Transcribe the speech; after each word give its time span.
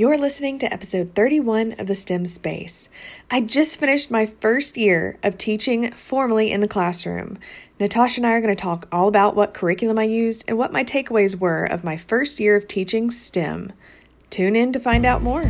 You're 0.00 0.16
listening 0.16 0.58
to 0.60 0.72
episode 0.72 1.14
31 1.14 1.74
of 1.78 1.86
the 1.86 1.94
STEM 1.94 2.24
Space. 2.24 2.88
I 3.30 3.42
just 3.42 3.78
finished 3.78 4.10
my 4.10 4.24
first 4.24 4.78
year 4.78 5.18
of 5.22 5.36
teaching 5.36 5.92
formally 5.92 6.50
in 6.50 6.62
the 6.62 6.68
classroom. 6.68 7.36
Natasha 7.78 8.20
and 8.20 8.26
I 8.26 8.32
are 8.32 8.40
going 8.40 8.56
to 8.56 8.58
talk 8.58 8.88
all 8.90 9.08
about 9.08 9.36
what 9.36 9.52
curriculum 9.52 9.98
I 9.98 10.04
used 10.04 10.46
and 10.48 10.56
what 10.56 10.72
my 10.72 10.84
takeaways 10.84 11.36
were 11.36 11.66
of 11.66 11.84
my 11.84 11.98
first 11.98 12.40
year 12.40 12.56
of 12.56 12.66
teaching 12.66 13.10
STEM. 13.10 13.74
Tune 14.30 14.56
in 14.56 14.72
to 14.72 14.80
find 14.80 15.04
out 15.04 15.20
more. 15.20 15.44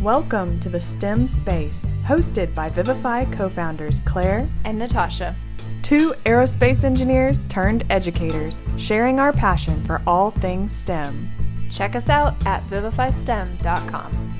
Welcome 0.00 0.60
to 0.60 0.68
the 0.68 0.82
STEM 0.82 1.28
Space, 1.28 1.86
hosted 2.02 2.54
by 2.54 2.68
Vivify 2.68 3.24
co 3.24 3.48
founders 3.48 4.02
Claire 4.04 4.46
and 4.66 4.78
Natasha 4.78 5.34
two 5.90 6.14
aerospace 6.24 6.84
engineers 6.84 7.44
turned 7.48 7.84
educators, 7.90 8.60
sharing 8.76 9.18
our 9.18 9.32
passion 9.32 9.84
for 9.84 10.00
all 10.06 10.30
things 10.30 10.70
STEM. 10.70 11.28
Check 11.70 11.94
us 11.94 12.08
out 12.08 12.34
at 12.46 12.66
vivifystem.com. 12.68 14.36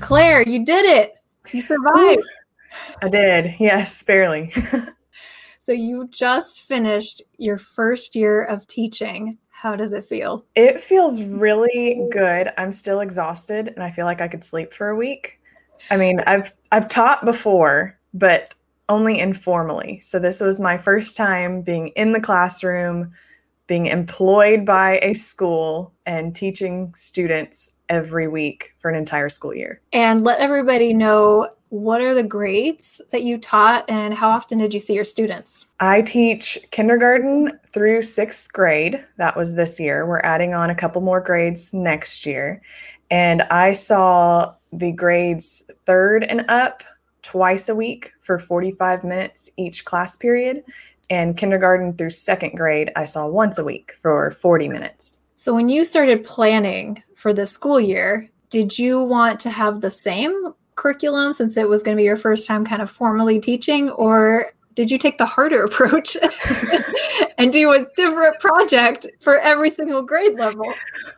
Claire, 0.00 0.42
you 0.48 0.64
did 0.64 0.84
it! 0.84 1.14
You 1.52 1.60
survived. 1.60 2.22
I 3.02 3.08
did, 3.08 3.54
yes, 3.58 4.02
barely. 4.02 4.52
so, 5.58 5.72
you 5.72 6.08
just 6.10 6.62
finished 6.62 7.22
your 7.38 7.58
first 7.58 8.14
year 8.14 8.42
of 8.42 8.66
teaching. 8.66 9.38
How 9.50 9.74
does 9.74 9.92
it 9.92 10.04
feel? 10.04 10.46
It 10.54 10.80
feels 10.80 11.22
really 11.22 12.08
good. 12.10 12.50
I'm 12.56 12.72
still 12.72 13.00
exhausted 13.00 13.68
and 13.68 13.82
I 13.82 13.90
feel 13.90 14.06
like 14.06 14.22
I 14.22 14.28
could 14.28 14.42
sleep 14.42 14.72
for 14.72 14.88
a 14.88 14.96
week. 14.96 15.38
I 15.90 15.96
mean, 15.96 16.20
I've 16.26 16.52
I've 16.72 16.88
taught 16.88 17.24
before, 17.24 17.98
but 18.14 18.54
only 18.88 19.18
informally. 19.18 20.00
So 20.02 20.18
this 20.18 20.40
was 20.40 20.58
my 20.58 20.78
first 20.78 21.16
time 21.16 21.62
being 21.62 21.88
in 21.88 22.12
the 22.12 22.20
classroom, 22.20 23.12
being 23.70 23.86
employed 23.86 24.66
by 24.66 24.98
a 25.00 25.12
school 25.12 25.92
and 26.04 26.34
teaching 26.34 26.92
students 26.92 27.70
every 27.88 28.26
week 28.26 28.74
for 28.80 28.90
an 28.90 28.96
entire 28.96 29.28
school 29.28 29.54
year. 29.54 29.80
And 29.92 30.22
let 30.22 30.40
everybody 30.40 30.92
know 30.92 31.48
what 31.68 32.00
are 32.00 32.12
the 32.12 32.24
grades 32.24 33.00
that 33.12 33.22
you 33.22 33.38
taught 33.38 33.88
and 33.88 34.12
how 34.12 34.28
often 34.28 34.58
did 34.58 34.74
you 34.74 34.80
see 34.80 34.94
your 34.94 35.04
students? 35.04 35.66
I 35.78 36.02
teach 36.02 36.58
kindergarten 36.72 37.60
through 37.72 38.02
sixth 38.02 38.52
grade. 38.52 39.04
That 39.18 39.36
was 39.36 39.54
this 39.54 39.78
year. 39.78 40.04
We're 40.04 40.18
adding 40.24 40.52
on 40.52 40.70
a 40.70 40.74
couple 40.74 41.00
more 41.00 41.20
grades 41.20 41.72
next 41.72 42.26
year. 42.26 42.60
And 43.08 43.42
I 43.42 43.70
saw 43.70 44.52
the 44.72 44.90
grades 44.90 45.62
third 45.86 46.24
and 46.24 46.44
up 46.48 46.82
twice 47.22 47.68
a 47.68 47.74
week 47.76 48.12
for 48.20 48.40
45 48.40 49.04
minutes 49.04 49.48
each 49.56 49.84
class 49.84 50.16
period. 50.16 50.64
And 51.10 51.36
kindergarten 51.36 51.96
through 51.96 52.10
second 52.10 52.56
grade, 52.56 52.92
I 52.96 53.04
saw 53.04 53.26
once 53.26 53.58
a 53.58 53.64
week 53.64 53.94
for 54.00 54.30
40 54.30 54.68
minutes. 54.68 55.20
So, 55.34 55.54
when 55.54 55.68
you 55.68 55.84
started 55.84 56.24
planning 56.24 57.02
for 57.16 57.32
the 57.32 57.46
school 57.46 57.80
year, 57.80 58.30
did 58.50 58.78
you 58.78 59.00
want 59.00 59.40
to 59.40 59.50
have 59.50 59.80
the 59.80 59.90
same 59.90 60.54
curriculum 60.76 61.32
since 61.32 61.56
it 61.56 61.68
was 61.68 61.82
going 61.82 61.96
to 61.96 62.00
be 62.00 62.04
your 62.04 62.16
first 62.16 62.46
time 62.46 62.64
kind 62.64 62.80
of 62.80 62.90
formally 62.90 63.38
teaching? 63.40 63.90
Or 63.90 64.52
did 64.74 64.90
you 64.90 64.98
take 64.98 65.18
the 65.18 65.26
harder 65.26 65.64
approach 65.64 66.16
and 67.38 67.52
do 67.52 67.72
a 67.72 67.86
different 67.96 68.38
project 68.40 69.06
for 69.20 69.38
every 69.38 69.70
single 69.70 70.02
grade 70.02 70.38
level? 70.38 70.72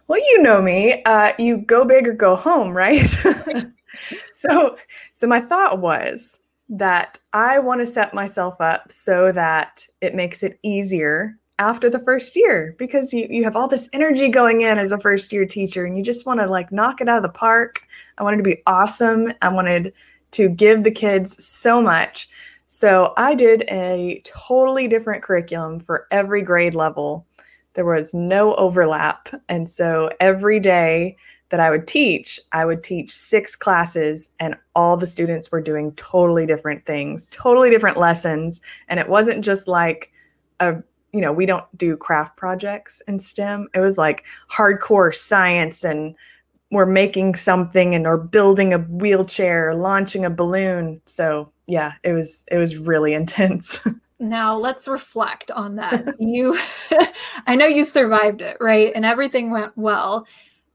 Well, 0.09 0.21
you 0.21 0.43
know 0.43 0.61
me. 0.61 1.03
Uh, 1.05 1.33
you 1.39 1.59
go 1.59 1.85
big 1.85 2.09
or 2.09 2.13
go 2.13 2.37
home, 2.37 2.73
right? 2.77 3.07
so, 4.33 4.77
so 5.13 5.27
my 5.27 5.41
thought 5.41 5.81
was 5.81 6.41
that 6.73 7.19
I 7.35 7.59
want 7.59 7.81
to 7.81 7.87
set 7.87 8.15
myself 8.15 8.59
up 8.61 8.91
so 8.91 9.31
that 9.33 9.87
it 10.01 10.15
makes 10.15 10.43
it 10.43 10.59
easier 10.63 11.39
after 11.59 11.91
the 11.91 12.01
first 12.01 12.35
year 12.35 12.75
because 12.79 13.13
you, 13.13 13.27
you 13.29 13.45
have 13.45 13.57
all 13.57 13.69
this 13.69 13.91
energy 13.93 14.29
going 14.31 14.63
in 14.63 14.79
as 14.79 14.91
a 14.91 14.99
first 14.99 15.35
year 15.35 15.45
teacher 15.45 15.85
and 15.85 15.99
you 15.99 16.03
just 16.03 16.25
want 16.25 16.41
to 16.41 16.47
like 16.47 16.73
knock 16.73 17.03
it 17.03 17.09
out 17.11 17.19
of 17.19 17.23
the 17.23 17.29
park. 17.29 17.83
I 18.17 18.23
wanted 18.23 18.39
to 18.39 18.43
be 18.43 18.63
awesome. 18.67 19.35
I 19.43 19.53
wanted 19.53 19.93
to 20.33 20.49
give 20.49 20.83
the 20.83 20.91
kids 20.91 21.45
so 21.45 21.83
much. 21.83 22.31
So 22.69 23.13
I 23.19 23.35
did 23.35 23.65
a 23.69 24.23
totally 24.25 24.89
different 24.89 25.23
curriculum 25.23 25.79
for 25.79 26.07
every 26.11 26.41
grade 26.41 26.75
level. 26.75 27.27
There 27.75 27.85
was 27.85 28.15
no 28.15 28.55
overlap. 28.55 29.29
And 29.51 29.69
so 29.69 30.09
every 30.21 30.59
day 30.59 31.19
that 31.53 31.61
I 31.61 31.71
would 31.71 31.87
teach, 31.87 32.41
I 32.53 32.65
would 32.65 32.83
teach 32.83 33.11
six 33.11 33.55
classes, 33.55 34.31
and 34.41 34.57
all 34.75 34.97
the 34.97 35.07
students 35.07 35.53
were 35.53 35.61
doing 35.61 35.93
totally 35.97 36.47
different 36.47 36.87
things, 36.87 37.29
totally 37.31 37.69
different 37.69 37.99
lessons. 37.99 38.63
And 38.89 38.99
it 38.99 39.07
wasn't 39.07 39.45
just 39.45 39.69
like 39.69 40.11
a 40.61 40.83
you 41.13 41.21
know, 41.21 41.31
we 41.31 41.45
don't 41.45 41.67
do 41.77 41.95
craft 41.95 42.39
projects 42.39 43.03
in 43.07 43.19
STEM. 43.19 43.69
It 43.75 43.81
was 43.81 43.99
like 43.99 44.25
hardcore 44.51 45.15
science 45.15 45.85
and 45.85 46.15
we're 46.71 46.87
making 46.87 47.35
something 47.35 47.95
and 47.95 48.07
or 48.07 48.17
building 48.17 48.73
a 48.73 48.79
wheelchair, 48.79 49.75
launching 49.75 50.25
a 50.25 50.31
balloon. 50.31 51.03
So 51.05 51.53
yeah, 51.67 51.93
it 52.03 52.15
was 52.15 52.47
it 52.51 52.57
was 52.57 52.79
really 52.79 53.13
intense. 53.23 53.87
now 54.19 54.57
let's 54.57 54.89
reflect 54.89 55.51
on 55.51 55.77
that. 55.77 56.19
you 56.19 56.59
I 57.47 57.57
know 57.57 57.67
you 57.67 57.85
survived 57.85 58.41
it, 58.41 58.57
right? 58.59 58.91
And 58.95 59.05
everything 59.05 59.51
went 59.51 59.77
well. 59.77 60.27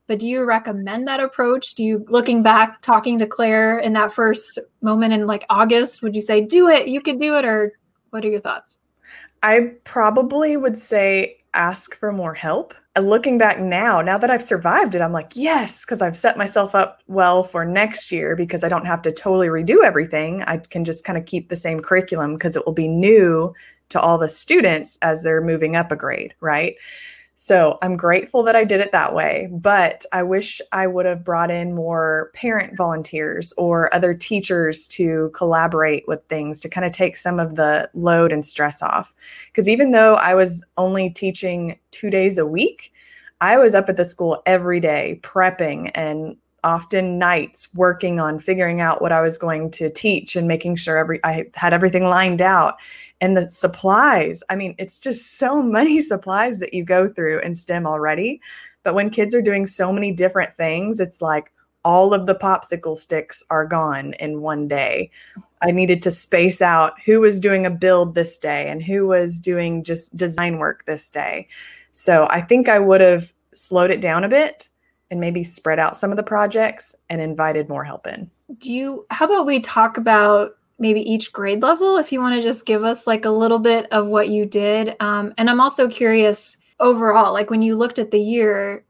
But 0.08 0.20
do 0.20 0.28
you 0.28 0.44
recommend 0.44 1.08
that 1.08 1.20
approach? 1.20 1.76
Do 1.76 1.84
you 1.84 2.06
looking 2.08 2.42
back 2.42 2.82
talking 2.82 3.20
to 3.20 3.28
Claire 3.28 3.80
in 3.80 3.94
that 3.94 4.12
first 4.12 4.58
moment 4.82 5.14
in 5.14 5.28
like 5.28 5.46
August, 5.50 6.02
would 6.02 6.16
you 6.16 6.22
say 6.22 6.42
do 6.42 6.70
it, 6.70 6.88
you 6.88 7.02
can 7.02 7.20
do 7.20 7.36
it 7.36 7.46
or 7.46 7.74
what 8.10 8.24
are 8.24 8.30
your 8.30 8.40
thoughts? 8.40 8.78
I 9.44 9.74
probably 9.84 10.58
would 10.58 10.78
say 10.78 11.38
ask 11.54 11.98
for 11.98 12.12
more 12.12 12.34
help. 12.34 12.74
Looking 13.00 13.38
back 13.38 13.60
now, 13.60 14.02
now 14.02 14.18
that 14.18 14.32
I've 14.32 14.44
survived 14.44 14.96
it, 14.96 15.02
I'm 15.02 15.12
like, 15.12 15.34
yes, 15.36 15.86
because 15.86 16.02
I've 16.02 16.18
set 16.18 16.38
myself 16.38 16.74
up 16.74 17.02
well 17.08 17.44
for 17.44 17.66
next 17.66 18.12
year 18.12 18.36
because 18.36 18.64
I 18.64 18.70
don't 18.70 18.86
have 18.86 19.02
to 19.04 19.12
totally 19.12 19.48
redo 19.48 19.84
everything. 19.84 20.42
I 20.44 20.58
can 20.58 20.84
just 20.84 21.04
kind 21.04 21.18
of 21.18 21.26
keep 21.26 21.50
the 21.50 21.56
same 21.56 21.80
curriculum 21.80 22.34
because 22.34 22.56
it 22.56 22.66
will 22.66 22.74
be 22.74 22.88
new 22.88 23.54
to 23.90 24.00
all 24.00 24.18
the 24.18 24.30
students 24.30 24.98
as 25.02 25.24
they're 25.24 25.42
moving 25.42 25.76
up 25.76 25.92
a 25.92 25.96
grade, 25.96 26.34
right? 26.40 26.76
So 27.40 27.78
I'm 27.84 27.96
grateful 27.98 28.42
that 28.44 28.56
I 28.56 28.64
did 28.64 28.82
it 28.82 28.92
that 28.94 29.14
way, 29.14 29.48
but 29.52 30.08
I 30.12 30.24
wish 30.24 30.60
I 30.72 30.88
would 30.88 31.06
have 31.06 31.24
brought 31.24 31.52
in 31.52 31.76
more 31.76 32.32
parent 32.34 32.76
volunteers 32.76 33.54
or 33.58 33.94
other 33.94 34.16
teachers 34.16 34.88
to 34.90 35.30
collaborate 35.36 36.08
with 36.08 36.24
things 36.24 36.60
to 36.62 36.70
kind 36.70 36.84
of 36.84 36.94
take 36.94 37.16
some 37.16 37.40
of 37.40 37.56
the 37.56 37.88
load 37.94 38.32
and 38.32 38.44
stress 38.44 38.82
off. 38.82 39.14
Because 39.52 39.70
even 39.70 39.92
though 39.92 40.16
I 40.16 40.34
was 40.34 40.66
only 40.78 41.12
teaching 41.12 41.78
two 41.92 42.10
days 42.10 42.40
a 42.40 42.46
week, 42.46 42.92
I 43.40 43.58
was 43.58 43.76
up 43.76 43.88
at 43.88 43.98
the 43.98 44.06
school 44.06 44.42
every 44.48 44.80
day 44.80 45.20
prepping 45.22 45.92
and 45.94 46.38
often 46.64 47.20
nights 47.20 47.74
working 47.74 48.20
on 48.20 48.40
figuring 48.40 48.82
out 48.82 49.02
what 49.02 49.12
I 49.12 49.22
was 49.22 49.38
going 49.38 49.72
to 49.72 49.90
teach 49.90 50.36
and 50.36 50.48
making 50.48 50.76
sure 50.76 50.98
every 50.98 51.20
I 51.24 51.46
had 51.56 51.74
everything 51.74 52.06
lined 52.06 52.42
out 52.42 52.76
and 53.22 53.36
the 53.36 53.48
supplies. 53.48 54.44
I 54.50 54.56
mean, 54.56 54.76
it's 54.78 55.00
just 55.00 55.38
so 55.38 55.62
many 55.62 56.02
supplies 56.02 56.60
that 56.60 56.74
you 56.74 56.84
go 56.84 57.08
through 57.08 57.40
in 57.42 57.56
STEM 57.56 57.86
already. 57.86 58.42
But 58.84 58.94
when 58.94 59.10
kids 59.10 59.36
are 59.36 59.42
doing 59.42 59.66
so 59.66 59.92
many 59.92 60.12
different 60.12 60.56
things, 60.56 61.00
it's 61.00 61.22
like 61.22 61.52
all 61.84 62.14
of 62.14 62.26
the 62.26 62.36
popsicle 62.36 62.98
sticks 62.98 63.44
are 63.50 63.66
gone 63.66 64.14
in 64.20 64.42
one 64.42 64.68
day. 64.68 65.10
I 65.62 65.72
needed 65.72 66.02
to 66.04 66.12
space 66.12 66.62
out 66.62 67.00
who 67.06 67.20
was 67.20 67.40
doing 67.40 67.66
a 67.66 67.70
build 67.70 68.14
this 68.14 68.38
day 68.38 68.70
and 68.70 68.84
who 68.84 69.08
was 69.08 69.40
doing 69.40 69.84
just 69.84 70.16
design 70.16 70.58
work 70.58 70.86
this 70.86 71.10
day. 71.10 71.48
So 71.94 72.28
I 72.30 72.42
think 72.42 72.70
I 72.70 72.80
would 72.80 73.02
have 73.02 73.34
slowed 73.54 73.90
it 73.90 74.02
down 74.02 74.24
a 74.24 74.30
bit 74.30 74.70
and 75.10 75.20
maybe 75.20 75.44
spread 75.44 75.80
out 75.80 75.96
some 75.96 76.12
of 76.12 76.18
the 76.18 76.24
projects 76.24 76.96
and 77.10 77.22
invited 77.22 77.70
more 77.70 77.84
help 77.84 78.08
in. 78.08 78.30
Do 78.58 78.74
you, 78.74 79.06
how 79.10 79.26
about 79.26 79.46
we 79.46 79.60
talk 79.60 79.98
about 79.98 80.58
maybe 80.80 81.02
each 81.02 81.32
grade 81.32 81.62
level? 81.62 81.98
If 81.98 82.12
you 82.12 82.20
want 82.20 82.36
to 82.36 82.42
just 82.42 82.66
give 82.66 82.84
us 82.84 83.08
like 83.08 83.26
a 83.26 83.30
little 83.30 83.60
bit 83.60 83.92
of 83.92 84.08
what 84.08 84.30
you 84.30 84.46
did 84.46 84.96
um, 85.00 85.34
and 85.38 85.50
i'm 85.50 85.60
also 85.60 85.88
curious 85.88 86.58
overall 86.80 87.34
like 87.34 87.50
when 87.50 87.62
you 87.62 87.76
looked 87.76 88.00
at 88.00 88.12
the 88.12 88.20
year 88.20 88.84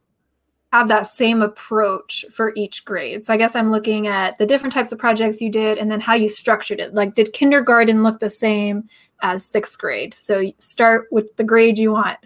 have 0.74 0.90
that 0.90 1.08
same 1.08 1.42
approach 1.42 2.26
for 2.30 2.52
each 2.58 2.84
grade. 2.84 3.26
So 3.26 3.34
i 3.34 3.38
guess 3.38 3.56
i'm 3.56 3.72
looking 3.72 4.08
at 4.08 4.38
the 4.38 4.46
different 4.46 4.74
types 4.74 4.92
of 4.92 5.00
projects 5.00 5.42
you 5.42 5.50
did 5.50 5.78
and 5.78 5.90
then 5.90 6.02
how 6.02 6.14
you 6.14 6.28
structured 6.28 6.80
it. 6.80 6.94
Like 6.94 7.16
did 7.16 7.34
kindergarten 7.34 8.04
look 8.04 8.20
the 8.20 8.30
same 8.30 8.90
as 9.22 9.46
sixth 9.46 9.78
grade? 9.78 10.16
So 10.18 10.52
start 10.60 11.08
with 11.12 11.36
the 11.38 11.44
grade 11.44 11.78
you 11.78 11.94
want 11.94 12.18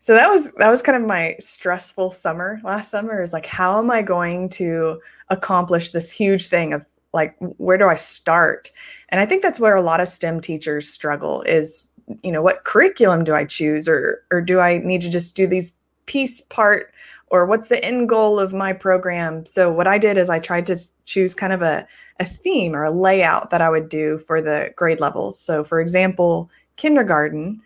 so 0.00 0.14
that 0.14 0.30
was 0.30 0.50
that 0.52 0.70
was 0.70 0.80
kind 0.80 0.96
of 1.00 1.06
my 1.06 1.36
stressful 1.38 2.10
summer. 2.10 2.58
Last 2.64 2.90
summer 2.90 3.22
is 3.22 3.34
like 3.34 3.44
how 3.44 3.78
am 3.78 3.90
i 3.90 4.00
going 4.00 4.48
to 4.48 4.98
accomplish 5.28 5.90
this 5.90 6.10
huge 6.10 6.46
thing 6.46 6.72
of 6.72 6.84
like 7.12 7.36
where 7.38 7.76
do 7.76 7.86
i 7.86 7.94
start? 7.94 8.70
And 9.10 9.20
i 9.20 9.26
think 9.26 9.42
that's 9.42 9.60
where 9.60 9.76
a 9.76 9.82
lot 9.82 10.00
of 10.00 10.08
stem 10.08 10.40
teachers 10.40 10.88
struggle 10.88 11.42
is 11.42 11.88
you 12.22 12.32
know 12.32 12.40
what 12.42 12.64
curriculum 12.64 13.24
do 13.24 13.34
i 13.34 13.44
choose? 13.44 13.86
Or 13.86 14.24
or 14.30 14.40
do 14.40 14.58
i 14.58 14.78
need 14.78 15.02
to 15.02 15.10
just 15.10 15.36
do 15.36 15.46
these 15.46 15.72
piece 16.06 16.40
part? 16.40 16.94
Or 17.26 17.46
what's 17.46 17.68
the 17.68 17.84
end 17.84 18.08
goal 18.08 18.40
of 18.40 18.54
my 18.54 18.72
program? 18.72 19.44
So 19.44 19.70
what 19.70 19.86
i 19.86 19.98
did 19.98 20.16
is 20.16 20.30
i 20.30 20.38
tried 20.38 20.64
to 20.66 20.78
choose 21.04 21.34
kind 21.34 21.52
of 21.52 21.60
a, 21.60 21.86
a 22.20 22.24
theme 22.24 22.74
or 22.74 22.84
a 22.84 22.90
layout 22.90 23.50
that 23.50 23.60
i 23.60 23.68
would 23.68 23.90
do 23.90 24.16
for 24.20 24.40
the 24.40 24.72
grade 24.76 24.98
levels. 24.98 25.38
So 25.38 25.62
for 25.62 25.78
example 25.78 26.50
kindergarten 26.76 27.60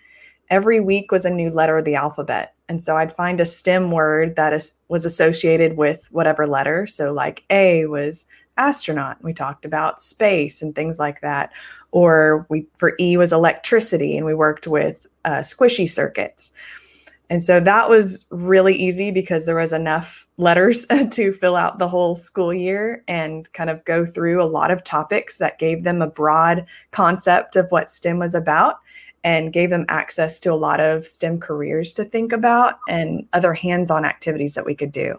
every 0.51 0.81
week 0.81 1.11
was 1.11 1.25
a 1.25 1.31
new 1.31 1.51
letter 1.51 1.79
of 1.79 1.85
the 1.85 1.95
alphabet. 1.95 2.55
And 2.69 2.83
so 2.83 2.97
I'd 2.97 3.13
find 3.15 3.41
a 3.41 3.47
STEM 3.47 3.91
word 3.91 4.37
that 4.37 4.53
is, 4.53 4.75
was 4.89 5.05
associated 5.05 5.77
with 5.77 6.07
whatever 6.11 6.47
letter. 6.47 6.87
So, 6.87 7.13
like 7.13 7.45
A 7.51 7.87
was 7.87 8.27
astronaut. 8.57 9.23
We 9.23 9.35
talked 9.35 9.65
about 9.65 10.01
space 10.01 10.63
and 10.63 10.75
things 10.75 10.99
like 10.99 11.21
that. 11.21 11.53
Or 11.91 12.47
we 12.49 12.67
for 12.77 12.95
E 12.99 13.17
was 13.17 13.33
electricity, 13.33 14.17
and 14.17 14.27
we 14.27 14.35
worked 14.35 14.67
with 14.67 15.07
uh, 15.25 15.39
squishy 15.39 15.89
circuits. 15.89 16.53
And 17.31 17.43
so 17.43 17.59
that 17.61 17.89
was 17.89 18.27
really 18.31 18.75
easy 18.75 19.11
because 19.11 19.47
there 19.47 19.57
was 19.57 19.73
enough 19.73 20.27
letters 20.37 20.87
to 21.11 21.33
fill 21.33 21.57
out 21.57 21.79
the 21.79 21.89
whole 21.89 22.15
school 22.15 22.53
year 22.53 23.03
and 23.09 23.51
kind 23.55 23.71
of 23.71 23.85
go 23.85 24.05
through 24.05 24.43
a 24.43 24.47
lot 24.47 24.71
of 24.71 24.85
topics 24.85 25.39
that 25.39 25.59
gave 25.59 25.85
them 25.85 26.03
a 26.03 26.07
broad 26.07 26.67
concept 26.91 27.57
of 27.57 27.71
what 27.71 27.91
STEM 27.91 28.19
was 28.19 28.35
about 28.35 28.79
and 29.25 29.55
gave 29.55 29.71
them 29.71 29.87
access 29.89 30.39
to 30.39 30.53
a 30.53 30.55
lot 30.55 30.81
of 30.81 31.07
STEM 31.07 31.41
careers 31.41 31.95
to 31.95 32.05
think 32.05 32.33
about 32.33 32.79
and 32.89 33.27
other 33.33 33.55
hands-on 33.55 34.05
activities 34.05 34.55
that 34.55 34.67
we 34.67 34.75
could 34.75 34.93
do. 34.93 35.19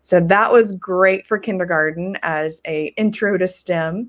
So 0.00 0.20
that 0.20 0.50
was 0.50 0.72
great 0.72 1.28
for 1.28 1.38
kindergarten 1.38 2.18
as 2.22 2.62
a 2.66 2.86
intro 2.96 3.36
to 3.36 3.46
STEM. 3.46 4.08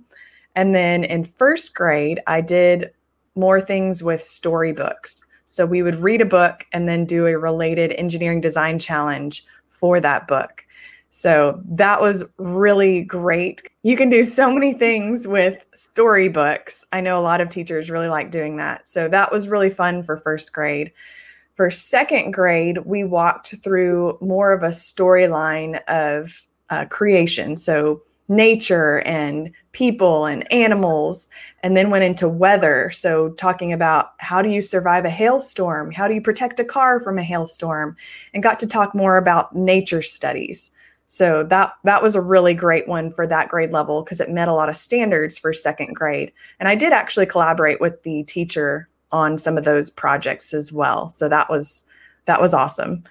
And 0.55 0.73
then 0.73 1.03
in 1.03 1.25
first 1.25 1.75
grade, 1.75 2.21
I 2.25 2.39
did 2.39 2.91
more 3.35 3.59
things 3.59 4.01
with 4.01 4.23
storybooks. 4.23 5.25
So 5.45 5.65
we 5.65 5.83
would 5.83 5.95
read 5.95 6.21
a 6.21 6.25
book 6.25 6.65
and 6.71 6.87
then 6.87 7.05
do 7.05 7.27
a 7.27 7.37
related 7.37 7.91
engineering 7.93 8.39
design 8.39 8.79
challenge 8.79 9.45
for 9.67 9.99
that 9.99 10.27
book. 10.27 10.65
So 11.15 11.61
that 11.65 12.01
was 12.01 12.23
really 12.39 13.03
great. 13.03 13.61
You 13.83 13.95
can 13.95 14.09
do 14.09 14.23
so 14.23 14.51
many 14.51 14.73
things 14.73 15.27
with 15.27 15.59
storybooks. 15.75 16.83
I 16.91 17.01
know 17.01 17.19
a 17.19 17.21
lot 17.21 17.39
of 17.39 17.49
teachers 17.49 17.91
really 17.91 18.07
like 18.07 18.31
doing 18.31 18.57
that. 18.57 18.87
So 18.87 19.07
that 19.09 19.31
was 19.31 19.47
really 19.47 19.69
fun 19.69 20.01
for 20.01 20.17
first 20.17 20.51
grade. 20.53 20.91
For 21.53 21.69
second 21.69 22.31
grade, 22.31 22.79
we 22.79 23.03
walked 23.03 23.53
through 23.63 24.17
more 24.21 24.53
of 24.53 24.63
a 24.63 24.69
storyline 24.69 25.83
of 25.87 26.47
uh, 26.71 26.85
creation. 26.85 27.57
So 27.57 28.01
nature 28.27 29.01
and 29.01 29.51
people 29.71 30.25
and 30.25 30.51
animals, 30.51 31.27
and 31.61 31.77
then 31.77 31.91
went 31.91 32.05
into 32.05 32.27
weather. 32.27 32.89
So, 32.91 33.29
talking 33.33 33.71
about 33.71 34.13
how 34.17 34.41
do 34.41 34.49
you 34.49 34.61
survive 34.61 35.05
a 35.05 35.11
hailstorm? 35.11 35.91
How 35.91 36.07
do 36.07 36.15
you 36.15 36.21
protect 36.21 36.59
a 36.59 36.65
car 36.65 37.01
from 37.01 37.19
a 37.19 37.23
hailstorm? 37.23 37.97
And 38.33 38.41
got 38.41 38.57
to 38.59 38.67
talk 38.67 38.95
more 38.95 39.17
about 39.17 39.55
nature 39.55 40.01
studies. 40.01 40.71
So 41.07 41.43
that 41.43 41.73
that 41.83 42.01
was 42.01 42.15
a 42.15 42.21
really 42.21 42.53
great 42.53 42.87
one 42.87 43.11
for 43.11 43.27
that 43.27 43.49
grade 43.49 43.71
level 43.71 44.03
because 44.03 44.19
it 44.19 44.29
met 44.29 44.47
a 44.47 44.53
lot 44.53 44.69
of 44.69 44.77
standards 44.77 45.37
for 45.37 45.53
second 45.53 45.93
grade. 45.93 46.31
And 46.59 46.67
I 46.67 46.75
did 46.75 46.93
actually 46.93 47.25
collaborate 47.25 47.81
with 47.81 48.01
the 48.03 48.23
teacher 48.23 48.89
on 49.11 49.37
some 49.37 49.57
of 49.57 49.63
those 49.63 49.91
projects 49.91 50.53
as 50.53 50.71
well. 50.71 51.09
So 51.09 51.29
that 51.29 51.49
was 51.49 51.85
that 52.25 52.41
was 52.41 52.53
awesome. 52.53 53.03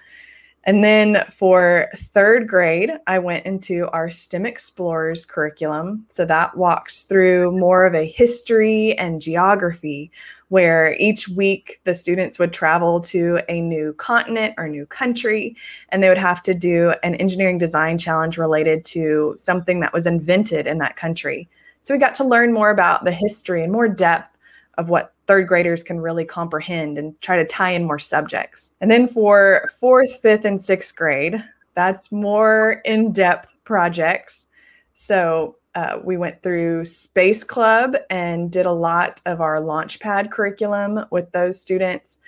And 0.65 0.83
then 0.83 1.25
for 1.29 1.89
third 1.95 2.47
grade, 2.47 2.91
I 3.05 3.19
went 3.19 3.45
into 3.45 3.89
our 3.89 4.09
STEM 4.09 4.45
Explorers 4.45 5.25
curriculum. 5.25 6.05
So 6.07 6.25
that 6.25 6.55
walks 6.55 7.01
through 7.01 7.51
more 7.51 7.85
of 7.85 7.93
a 7.93 8.07
history 8.07 8.97
and 8.97 9.21
geography, 9.21 10.09
where 10.47 10.95
each 10.99 11.27
week 11.27 11.81
the 11.83 11.93
students 11.93 12.39
would 12.39 12.53
travel 12.53 13.01
to 13.01 13.41
a 13.49 13.59
new 13.59 13.91
continent 13.93 14.53
or 14.57 14.69
new 14.69 14.85
country, 14.85 15.55
and 15.89 16.01
they 16.01 16.09
would 16.09 16.17
have 16.17 16.41
to 16.43 16.53
do 16.53 16.93
an 17.03 17.15
engineering 17.15 17.57
design 17.57 17.97
challenge 17.97 18.37
related 18.37 18.85
to 18.85 19.33
something 19.35 19.81
that 19.81 19.93
was 19.93 20.05
invented 20.05 20.65
in 20.65 20.77
that 20.77 20.95
country. 20.95 21.49
So 21.81 21.93
we 21.93 21.99
got 21.99 22.15
to 22.15 22.23
learn 22.23 22.53
more 22.53 22.69
about 22.69 23.03
the 23.03 23.11
history 23.11 23.63
and 23.63 23.73
more 23.73 23.89
depth 23.89 24.32
of 24.77 24.89
what 24.89 25.13
third 25.27 25.47
graders 25.47 25.83
can 25.83 25.99
really 25.99 26.25
comprehend 26.25 26.97
and 26.97 27.19
try 27.21 27.37
to 27.37 27.45
tie 27.45 27.71
in 27.71 27.85
more 27.85 27.99
subjects. 27.99 28.73
And 28.81 28.89
then 28.89 29.07
for 29.07 29.69
fourth, 29.79 30.19
fifth, 30.21 30.45
and 30.45 30.61
sixth 30.61 30.95
grade, 30.95 31.43
that's 31.75 32.11
more 32.11 32.81
in 32.85 33.11
depth 33.11 33.49
projects. 33.63 34.47
So 34.93 35.57
uh, 35.75 35.99
we 36.03 36.17
went 36.17 36.41
through 36.43 36.85
Space 36.85 37.43
Club 37.43 37.95
and 38.09 38.51
did 38.51 38.65
a 38.65 38.71
lot 38.71 39.21
of 39.25 39.41
our 39.41 39.61
Launchpad 39.61 40.31
curriculum 40.31 41.05
with 41.09 41.31
those 41.31 41.59
students. 41.59 42.19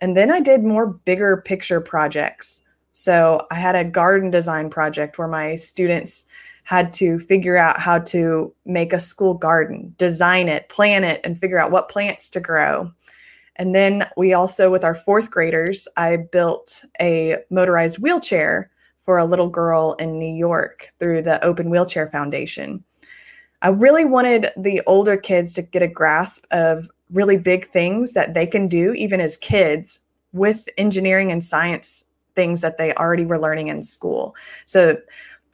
And 0.00 0.16
then 0.16 0.30
I 0.30 0.40
did 0.40 0.64
more 0.64 0.86
bigger 0.86 1.38
picture 1.38 1.80
projects. 1.80 2.62
So 2.92 3.46
I 3.50 3.56
had 3.56 3.74
a 3.74 3.84
garden 3.84 4.30
design 4.30 4.70
project 4.70 5.18
where 5.18 5.28
my 5.28 5.54
students 5.54 6.24
had 6.64 6.92
to 6.94 7.18
figure 7.18 7.56
out 7.56 7.78
how 7.78 7.98
to 8.00 8.52
make 8.64 8.92
a 8.92 9.00
school 9.00 9.34
garden, 9.34 9.94
design 9.98 10.48
it, 10.48 10.68
plan 10.68 11.04
it, 11.04 11.20
and 11.22 11.38
figure 11.38 11.58
out 11.58 11.70
what 11.70 11.88
plants 11.88 12.28
to 12.30 12.40
grow. 12.40 12.90
And 13.56 13.74
then 13.74 14.06
we 14.16 14.32
also, 14.32 14.70
with 14.70 14.82
our 14.82 14.94
fourth 14.94 15.30
graders, 15.30 15.86
I 15.96 16.16
built 16.16 16.84
a 17.00 17.36
motorized 17.50 17.98
wheelchair 17.98 18.70
for 19.02 19.18
a 19.18 19.26
little 19.26 19.48
girl 19.48 19.94
in 19.98 20.18
New 20.18 20.34
York 20.34 20.90
through 20.98 21.22
the 21.22 21.42
Open 21.44 21.70
Wheelchair 21.70 22.08
Foundation. 22.08 22.82
I 23.62 23.68
really 23.68 24.04
wanted 24.04 24.50
the 24.56 24.82
older 24.86 25.16
kids 25.16 25.52
to 25.54 25.62
get 25.62 25.82
a 25.82 25.88
grasp 25.88 26.46
of 26.50 26.88
really 27.12 27.36
big 27.36 27.70
things 27.70 28.14
that 28.14 28.34
they 28.34 28.46
can 28.46 28.66
do, 28.66 28.92
even 28.94 29.20
as 29.20 29.36
kids, 29.36 30.00
with 30.32 30.68
engineering 30.78 31.30
and 31.30 31.44
science 31.44 32.04
things 32.34 32.62
that 32.62 32.78
they 32.78 32.92
already 32.94 33.24
were 33.24 33.38
learning 33.38 33.68
in 33.68 33.82
school. 33.82 34.34
So 34.64 34.96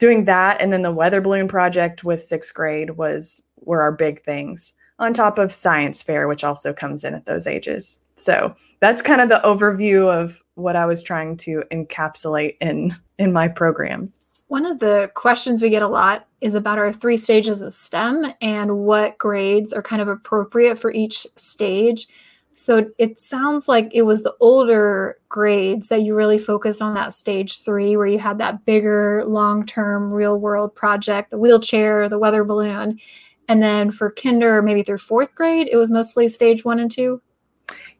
doing 0.01 0.25
that 0.25 0.59
and 0.59 0.73
then 0.73 0.81
the 0.81 0.91
weather 0.91 1.21
balloon 1.21 1.47
project 1.47 2.03
with 2.03 2.23
sixth 2.23 2.55
grade 2.55 2.97
was 2.97 3.43
were 3.61 3.83
our 3.83 3.91
big 3.91 4.21
things 4.23 4.73
on 4.97 5.13
top 5.13 5.37
of 5.37 5.53
science 5.53 6.01
fair 6.01 6.27
which 6.27 6.43
also 6.43 6.73
comes 6.73 7.03
in 7.03 7.13
at 7.13 7.27
those 7.27 7.45
ages. 7.45 8.03
So 8.15 8.55
that's 8.79 9.03
kind 9.03 9.21
of 9.21 9.29
the 9.29 9.41
overview 9.45 10.11
of 10.11 10.41
what 10.55 10.75
i 10.75 10.85
was 10.85 11.01
trying 11.01 11.37
to 11.37 11.63
encapsulate 11.71 12.57
in 12.59 12.95
in 13.19 13.31
my 13.31 13.47
programs. 13.47 14.25
One 14.47 14.65
of 14.65 14.79
the 14.79 15.11
questions 15.13 15.61
we 15.61 15.69
get 15.69 15.83
a 15.83 15.87
lot 15.87 16.27
is 16.41 16.55
about 16.55 16.79
our 16.79 16.91
three 16.91 17.15
stages 17.15 17.61
of 17.61 17.73
stem 17.73 18.33
and 18.41 18.79
what 18.79 19.19
grades 19.19 19.71
are 19.71 19.83
kind 19.83 20.01
of 20.01 20.07
appropriate 20.07 20.79
for 20.79 20.91
each 20.91 21.27
stage 21.35 22.07
so 22.53 22.89
it 22.97 23.19
sounds 23.19 23.67
like 23.67 23.89
it 23.93 24.03
was 24.03 24.23
the 24.23 24.35
older 24.39 25.17
grades 25.29 25.87
that 25.87 26.01
you 26.01 26.13
really 26.13 26.37
focused 26.37 26.81
on 26.81 26.93
that 26.93 27.13
stage 27.13 27.63
three, 27.63 27.95
where 27.95 28.07
you 28.07 28.19
had 28.19 28.37
that 28.37 28.65
bigger, 28.65 29.23
long 29.25 29.65
term, 29.65 30.11
real 30.11 30.37
world 30.37 30.75
project, 30.75 31.31
the 31.31 31.37
wheelchair, 31.37 32.09
the 32.09 32.19
weather 32.19 32.43
balloon. 32.43 32.99
And 33.47 33.61
then 33.61 33.91
for 33.91 34.11
kinder, 34.11 34.61
maybe 34.61 34.83
through 34.83 34.99
fourth 34.99 35.33
grade, 35.33 35.69
it 35.71 35.77
was 35.77 35.91
mostly 35.91 36.27
stage 36.27 36.63
one 36.63 36.79
and 36.79 36.91
two. 36.91 37.21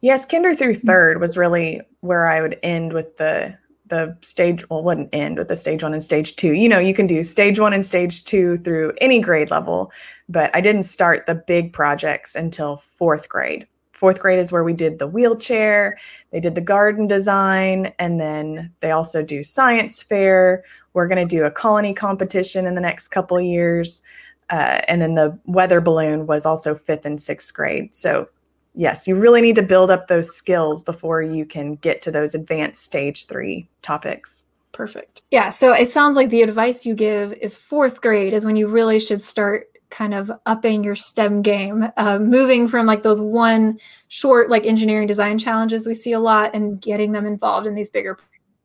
Yes, 0.02 0.26
kinder 0.26 0.54
through 0.54 0.76
mm-hmm. 0.76 0.88
third 0.88 1.22
was 1.22 1.38
really 1.38 1.82
where 2.02 2.28
I 2.28 2.42
would 2.42 2.60
end 2.64 2.94
with 2.94 3.18
the 3.18 3.58
the 3.88 4.18
stage 4.22 4.68
well 4.70 4.84
wouldn't 4.84 5.10
end 5.12 5.38
with 5.38 5.50
the 5.50 5.56
stage 5.56 5.84
one 5.84 5.92
and 5.92 6.02
stage 6.02 6.38
two 6.38 6.54
you 6.54 6.70
know 6.70 6.80
you 6.80 6.94
can 6.94 7.06
do 7.06 7.26
stage 7.26 7.60
one 7.60 7.74
and 7.74 7.84
stage 7.84 8.24
two 8.24 8.58
through 8.60 8.94
any 9.02 9.20
grade 9.20 9.52
level 9.52 9.92
but 10.30 10.50
i 10.56 10.62
didn't 10.62 10.84
start 10.84 11.28
the 11.28 11.36
big 11.36 11.74
projects 11.74 12.34
until 12.34 12.78
fourth 12.78 13.28
grade 13.28 13.68
fourth 14.02 14.20
grade 14.20 14.40
is 14.40 14.52
where 14.52 14.64
we 14.64 14.74
did 14.74 14.98
the 14.98 15.06
wheelchair, 15.06 15.96
they 16.32 16.40
did 16.40 16.56
the 16.56 16.60
garden 16.60 17.08
design, 17.08 17.94
and 18.00 18.20
then 18.20 18.74
they 18.80 18.90
also 18.90 19.22
do 19.22 19.44
science 19.44 20.02
fair. 20.02 20.64
We're 20.94 21.08
going 21.08 21.26
to 21.28 21.36
do 21.36 21.46
a 21.46 21.52
colony 21.52 21.94
competition 21.94 22.66
in 22.66 22.74
the 22.74 22.82
next 22.82 23.10
couple 23.10 23.40
years. 23.40 24.02
Uh, 24.50 24.82
and 24.88 25.04
then 25.04 25.14
the 25.14 25.38
weather 25.46 25.80
balloon 25.82 26.26
was 26.26 26.48
also 26.48 26.74
fifth 26.74 27.06
and 27.06 27.22
sixth 27.22 27.54
grade. 27.54 27.94
So, 27.96 28.28
yes, 28.74 29.08
you 29.08 29.16
really 29.16 29.40
need 29.40 29.56
to 29.58 29.62
build 29.62 29.92
up 29.92 30.08
those 30.08 30.36
skills 30.36 30.82
before 30.82 31.22
you 31.22 31.46
can 31.46 31.76
get 31.76 32.02
to 32.02 32.10
those 32.10 32.34
advanced 32.34 32.84
stage 32.84 33.28
three 33.28 33.70
topics. 33.84 34.46
Perfect. 34.72 35.22
Yeah. 35.30 35.50
So 35.50 35.74
it 35.74 35.92
sounds 35.92 36.16
like 36.16 36.30
the 36.30 36.42
advice 36.42 36.88
you 36.88 36.96
give 36.96 37.34
is 37.34 37.56
fourth 37.56 38.02
grade 38.02 38.34
is 38.34 38.48
when 38.48 38.56
you 38.56 38.68
really 38.68 39.00
should 39.00 39.22
start 39.22 39.68
kind 39.92 40.14
of 40.14 40.32
upping 40.46 40.84
your 40.84 40.96
STEM 40.96 41.42
game, 41.42 41.88
uh, 41.98 42.18
moving 42.18 42.68
from 42.68 42.86
like 42.86 43.04
those 43.04 43.22
one 43.22 43.80
short 44.08 44.50
like 44.50 44.66
engineering 44.66 45.08
design 45.08 45.38
challenges 45.38 45.86
we 45.86 45.94
see 45.94 46.14
a 46.14 46.20
lot 46.20 46.56
and 46.56 46.82
getting 46.82 47.12
them 47.12 47.26
involved 47.26 47.68
in 47.68 47.76
these 47.76 47.90
bigger. 47.90 48.18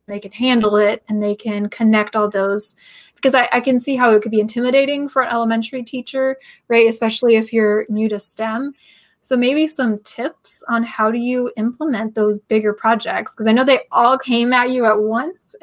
They 0.07 0.19
can 0.19 0.31
handle 0.31 0.77
it 0.77 1.03
and 1.09 1.21
they 1.21 1.35
can 1.35 1.69
connect 1.69 2.15
all 2.15 2.29
those 2.29 2.75
because 3.15 3.35
I, 3.35 3.49
I 3.51 3.59
can 3.59 3.79
see 3.79 3.95
how 3.95 4.11
it 4.11 4.21
could 4.21 4.31
be 4.31 4.39
intimidating 4.39 5.07
for 5.07 5.21
an 5.21 5.31
elementary 5.31 5.83
teacher, 5.83 6.37
right? 6.69 6.87
Especially 6.87 7.35
if 7.35 7.51
you're 7.51 7.85
new 7.89 8.07
to 8.09 8.17
STEM. 8.17 8.73
So 9.21 9.35
maybe 9.35 9.67
some 9.67 9.99
tips 10.03 10.63
on 10.69 10.83
how 10.83 11.11
do 11.11 11.17
you 11.17 11.51
implement 11.57 12.15
those 12.15 12.39
bigger 12.39 12.71
projects 12.71 13.33
because 13.33 13.47
I 13.47 13.51
know 13.51 13.65
they 13.65 13.81
all 13.91 14.17
came 14.17 14.53
at 14.53 14.69
you 14.69 14.85
at 14.85 14.99
once. 14.99 15.53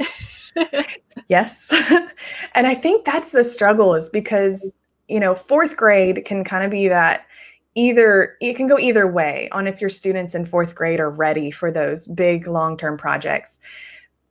yes. 1.29 1.73
and 2.55 2.67
I 2.67 2.75
think 2.75 3.07
that's 3.07 3.31
the 3.31 3.43
struggle 3.43 3.95
is 3.95 4.11
because 4.11 4.77
you 5.09 5.21
know, 5.21 5.35
fourth 5.35 5.77
grade 5.77 6.25
can 6.25 6.45
kind 6.45 6.65
of 6.65 6.71
be 6.71 6.89
that 6.89 7.27
either 7.75 8.37
it 8.41 8.55
can 8.57 8.69
go 8.69 8.79
either 8.79 9.07
way 9.07 9.49
on 9.53 9.67
if 9.67 9.81
your 9.81 9.91
students 9.91 10.35
in 10.35 10.45
fourth 10.45 10.75
grade 10.75 11.01
are 11.01 11.11
ready 11.11 11.51
for 11.51 11.71
those 11.71 12.07
big 12.09 12.47
long-term 12.47 12.97
projects. 12.97 13.59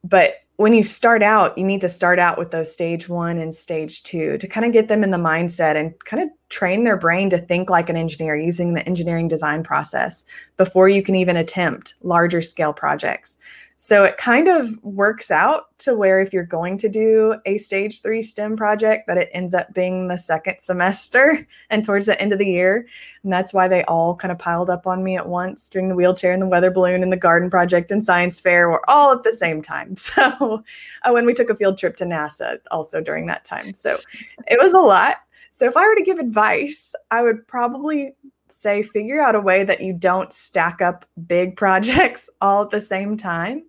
But 0.03 0.35
when 0.57 0.73
you 0.73 0.83
start 0.83 1.23
out, 1.23 1.57
you 1.57 1.63
need 1.63 1.81
to 1.81 1.89
start 1.89 2.19
out 2.19 2.37
with 2.37 2.51
those 2.51 2.71
stage 2.71 3.09
one 3.09 3.37
and 3.37 3.53
stage 3.53 4.03
two 4.03 4.37
to 4.37 4.47
kind 4.47 4.65
of 4.65 4.71
get 4.71 4.87
them 4.87 5.03
in 5.03 5.11
the 5.11 5.17
mindset 5.17 5.75
and 5.75 5.93
kind 6.05 6.23
of 6.23 6.29
train 6.53 6.83
their 6.83 6.98
brain 6.98 7.31
to 7.31 7.39
think 7.39 7.67
like 7.67 7.89
an 7.89 7.98
engineer 7.98 8.36
using 8.36 8.75
the 8.75 8.86
engineering 8.86 9.27
design 9.27 9.63
process 9.63 10.24
before 10.55 10.88
you 10.88 11.01
can 11.01 11.15
even 11.15 11.36
attempt 11.36 11.95
larger 12.03 12.41
scale 12.41 12.74
projects. 12.74 13.38
So 13.77 14.03
it 14.03 14.17
kind 14.17 14.48
of 14.48 14.81
works 14.83 15.31
out 15.31 15.77
to 15.79 15.95
where 15.95 16.22
if 16.22 16.31
you're 16.31 16.45
going 16.45 16.77
to 16.77 16.88
do 16.88 17.36
a 17.45 17.57
stage 17.57 18.01
three 18.01 18.22
STEM 18.22 18.55
project, 18.55 19.07
that 19.07 19.17
it 19.17 19.29
ends 19.33 19.53
up 19.55 19.74
being 19.74 20.07
the 20.07 20.17
second 20.17 20.60
semester 20.60 21.45
and 21.72 21.83
towards 21.83 22.05
the 22.05 22.22
end 22.22 22.31
of 22.31 22.39
the 22.39 22.45
year. 22.45 22.88
And 23.24 23.33
that's 23.33 23.51
why 23.51 23.67
they 23.67 23.83
all 23.86 24.15
kind 24.15 24.31
of 24.31 24.38
piled 24.38 24.69
up 24.69 24.86
on 24.86 25.03
me 25.03 25.17
at 25.17 25.27
once 25.27 25.67
during 25.69 25.89
the 25.89 25.95
wheelchair 25.95 26.31
and 26.31 26.41
the 26.41 26.48
weather 26.48 26.72
balloon 26.72 27.01
and 27.01 27.12
the 27.12 27.17
garden 27.17 27.50
project 27.50 27.91
and 27.91 28.03
science 28.03 28.39
fair 28.39 28.69
were 28.69 28.88
all 28.88 29.12
at 29.12 29.24
the 29.24 29.33
same 29.33 29.62
time. 29.62 29.95
So 30.13 30.63
oh, 31.05 31.13
when 31.13 31.25
we 31.25 31.33
took 31.33 31.50
a 31.50 31.55
field 31.55 31.77
trip 31.77 31.95
to 31.98 32.05
NASA 32.05 32.60
also 32.69 33.01
during 33.01 33.25
that 33.25 33.43
time. 33.43 33.74
So 33.74 34.00
it 34.48 34.60
was 34.62 34.74
a 34.74 34.79
lot. 34.79 35.17
So 35.53 35.67
if 35.67 35.77
I 35.77 35.86
were 35.86 35.93
to 35.93 36.01
give 36.01 36.17
advice, 36.17 36.95
I 37.12 37.22
would 37.22 37.48
probably 37.48 38.15
say 38.50 38.81
figure 38.81 39.22
out 39.22 39.36
a 39.36 39.39
way 39.39 39.63
that 39.63 39.81
you 39.81 39.93
don't 39.93 40.33
stack 40.33 40.81
up 40.81 41.05
big 41.27 41.55
projects 41.63 42.27
all 42.41 42.63
at 42.63 42.72
the 42.72 42.81
same 42.81 43.15
time. 43.15 43.63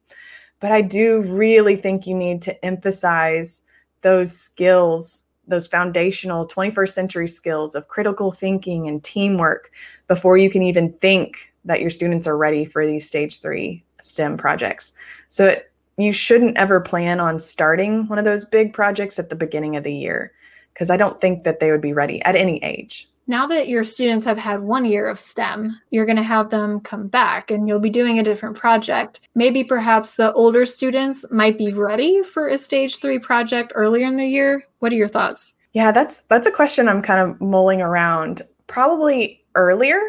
But 0.61 0.73
I 0.73 0.81
do 0.81 1.21
really 1.21 1.76
think 1.76 2.07
you 2.07 2.17
need 2.17 2.41
to 2.43 2.64
emphasize 2.64 3.64
those 4.00 4.35
skills, 4.35 5.25
those 5.47 5.67
foundational 5.67 6.49
21st 6.49 6.88
century 6.88 7.29
skills 7.29 7.75
of 7.75 7.88
critical 7.88 8.33
thinking 8.33 8.88
and 8.88 9.05
teamwork 9.05 9.71
before 10.09 10.38
you 10.38 10.49
can 10.49 10.62
even 10.62 10.91
think 11.03 11.53
that 11.67 11.83
your 11.83 11.91
students 11.91 12.26
are 12.26 12.38
ready 12.38 12.64
for 12.64 12.87
these 12.87 13.07
stage 13.07 13.43
three 13.43 13.85
STEM 14.00 14.38
projects. 14.38 14.95
So 15.29 15.49
it, 15.49 15.71
you 15.99 16.14
shouldn't 16.14 16.57
ever 16.57 16.81
plan 16.81 17.21
on 17.21 17.38
starting 17.38 18.09
one 18.09 18.19
of 18.19 18.25
those 18.25 18.47
big 18.47 18.73
projects 18.73 19.19
at 19.19 19.29
the 19.29 19.37
beginning 19.37 19.76
of 19.76 19.85
the 19.85 19.95
year 19.95 20.33
because 20.75 20.90
I 20.90 20.99
don't 20.99 21.21
think 21.21 21.45
that 21.45 21.61
they 21.61 21.71
would 21.71 21.81
be 21.81 21.95
ready 21.95 22.21
at 22.23 22.37
any 22.37 22.62
age 22.62 23.09
now 23.26 23.47
that 23.47 23.69
your 23.69 23.85
students 23.85 24.25
have 24.25 24.38
had 24.38 24.61
one 24.61 24.85
year 24.85 25.09
of 25.09 25.19
STEM, 25.19 25.81
you're 25.90 26.04
going 26.04 26.16
to 26.16 26.23
have 26.23 26.50
them 26.50 26.81
come 26.81 27.09
back 27.09 27.50
and 27.50 27.66
you'll 27.66 27.78
be 27.78 27.90
doing 27.90 28.19
a 28.19 28.23
different 28.23 28.57
project. 28.57 29.21
Maybe 29.35 29.64
perhaps 29.64 30.12
the 30.12 30.33
older 30.35 30.66
students 30.66 31.25
might 31.31 31.57
be 31.57 31.73
ready 31.73 32.23
for 32.23 32.49
a 32.49 32.59
stage 32.59 32.99
three 32.99 33.19
project 33.19 33.73
earlier 33.75 34.07
in 34.07 34.16
the 34.16 34.26
year. 34.26 34.64
What 34.81 34.93
are 34.93 34.97
your 34.97 35.09
thoughts? 35.09 35.54
Yeah, 35.73 35.90
that's 35.90 36.23
that's 36.23 36.47
a 36.47 36.52
question 36.52 36.88
I'm 36.88 37.02
kind 37.02 37.21
of 37.21 37.40
mulling 37.40 37.81
around. 37.81 38.43
Probably 38.66 39.43
earlier 39.54 40.00